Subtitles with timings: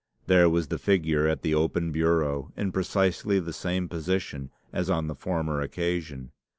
[0.25, 5.05] There was the figure at the open bureau, in precisely the same position as on
[5.05, 6.31] the former occasion.